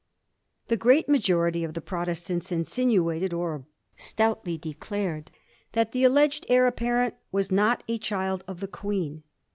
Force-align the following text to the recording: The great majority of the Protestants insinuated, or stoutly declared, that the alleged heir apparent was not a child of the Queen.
The 0.67 0.77
great 0.77 1.07
majority 1.07 1.63
of 1.63 1.75
the 1.75 1.79
Protestants 1.79 2.51
insinuated, 2.51 3.33
or 3.33 3.67
stoutly 3.97 4.57
declared, 4.57 5.29
that 5.73 5.91
the 5.91 6.03
alleged 6.05 6.43
heir 6.49 6.65
apparent 6.65 7.13
was 7.31 7.51
not 7.51 7.83
a 7.87 7.99
child 7.99 8.43
of 8.47 8.61
the 8.61 8.67
Queen. 8.67 9.21